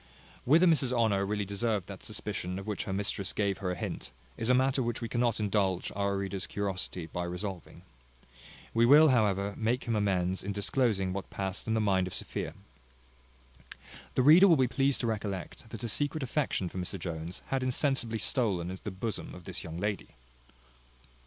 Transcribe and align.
Whether 0.45 0.65
Mrs 0.65 0.91
Honour 0.91 1.27
really 1.27 1.45
deserved 1.45 1.85
that 1.85 2.01
suspicion, 2.01 2.57
of 2.57 2.65
which 2.65 2.85
her 2.85 2.91
mistress 2.91 3.33
gave 3.33 3.59
her 3.59 3.69
a 3.69 3.75
hint, 3.75 4.09
is 4.35 4.49
a 4.49 4.55
matter 4.55 4.81
which 4.81 4.99
we 4.99 5.07
cannot 5.07 5.39
indulge 5.39 5.91
our 5.95 6.17
reader's 6.17 6.47
curiosity 6.47 7.05
by 7.05 7.23
resolving. 7.23 7.83
We 8.73 8.83
will, 8.83 9.09
however, 9.09 9.53
make 9.59 9.83
him 9.83 9.95
amends 9.95 10.41
in 10.41 10.53
disclosing 10.53 11.13
what 11.13 11.29
passed 11.29 11.67
in 11.67 11.75
the 11.75 11.79
mind 11.81 12.07
of 12.07 12.15
Sophia. 12.15 12.55
The 14.15 14.23
reader 14.23 14.47
will 14.47 14.57
be 14.57 14.67
pleased 14.67 15.01
to 15.01 15.05
recollect, 15.07 15.69
that 15.69 15.83
a 15.83 15.87
secret 15.87 16.23
affection 16.23 16.67
for 16.67 16.79
Mr 16.79 16.97
Jones 16.97 17.43
had 17.49 17.61
insensibly 17.61 18.17
stolen 18.17 18.71
into 18.71 18.81
the 18.81 18.89
bosom 18.89 19.35
of 19.35 19.43
this 19.43 19.63
young 19.63 19.77
lady. 19.77 20.15